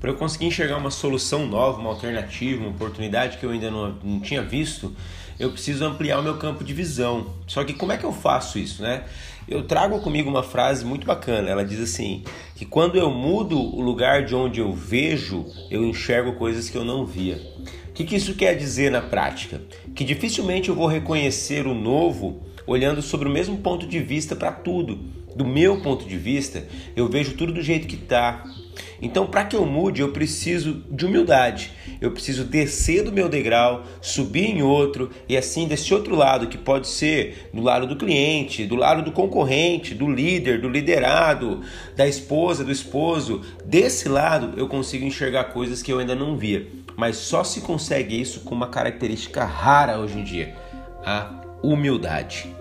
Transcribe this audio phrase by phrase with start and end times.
[0.00, 3.94] Para eu conseguir enxergar uma solução nova, uma alternativa, uma oportunidade que eu ainda não,
[4.02, 4.94] não tinha visto,
[5.38, 7.26] eu preciso ampliar o meu campo de visão.
[7.46, 9.04] Só que como é que eu faço isso, né?
[9.48, 11.48] Eu trago comigo uma frase muito bacana.
[11.48, 12.22] Ela diz assim:
[12.54, 16.84] que quando eu mudo o lugar de onde eu vejo, eu enxergo coisas que eu
[16.84, 17.40] não via.
[17.98, 19.60] Que, que isso quer dizer na prática?
[19.92, 24.52] Que dificilmente eu vou reconhecer o novo olhando sobre o mesmo ponto de vista para
[24.52, 24.94] tudo.
[25.34, 26.64] Do meu ponto de vista,
[26.94, 28.44] eu vejo tudo do jeito que está.
[29.02, 31.72] Então, para que eu mude, eu preciso de humildade.
[32.00, 36.58] Eu preciso descer do meu degrau, subir em outro e assim desse outro lado, que
[36.58, 41.62] pode ser do lado do cliente, do lado do concorrente, do líder, do liderado,
[41.96, 46.66] da esposa, do esposo, desse lado eu consigo enxergar coisas que eu ainda não via.
[46.96, 50.54] Mas só se consegue isso com uma característica rara hoje em dia:
[51.04, 51.30] a
[51.62, 52.57] humildade.